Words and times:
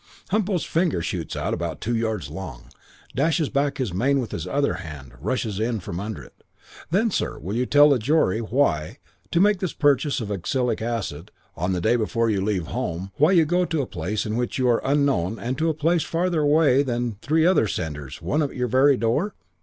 "Humpo's 0.31 0.63
finger 0.63 1.03
shoots 1.03 1.35
out 1.35 1.53
about 1.53 1.79
two 1.79 1.95
yards 1.95 2.31
long; 2.31 2.69
dashes 3.15 3.49
back 3.49 3.77
his 3.77 3.93
mane 3.93 4.19
with 4.19 4.31
his 4.31 4.47
other 4.47 4.73
hand; 4.81 5.13
rushes 5.21 5.59
in 5.59 5.79
from 5.79 5.99
under 5.99 6.23
it. 6.23 6.43
'Then, 6.89 7.11
sir, 7.11 7.37
will 7.37 7.55
you 7.55 7.67
tell 7.67 7.91
the 7.91 7.99
jury 7.99 8.39
why, 8.39 8.97
to 9.29 9.39
make 9.39 9.59
this 9.59 9.73
purchase 9.73 10.19
of 10.19 10.31
oxalic 10.31 10.81
acid 10.81 11.29
on 11.55 11.73
the 11.73 11.81
day 11.81 11.97
before 11.97 12.31
you 12.31 12.41
leave 12.41 12.65
home, 12.65 13.11
why 13.17 13.31
you 13.31 13.45
go 13.45 13.63
to 13.63 13.83
a 13.83 13.85
place 13.85 14.25
in 14.25 14.35
which 14.35 14.57
you 14.57 14.67
are 14.67 14.81
unknown 14.83 15.37
and 15.37 15.59
to 15.59 15.69
a 15.69 15.73
place 15.75 16.01
farther 16.01 16.41
away 16.41 16.77
from 16.77 16.77
you 16.79 16.83
than 16.85 17.17
three 17.21 17.45
other 17.45 17.67
centres, 17.67 18.23
one 18.23 18.41
at 18.41 18.55
your 18.55 18.67
very 18.67 18.97
door?' 18.97 19.35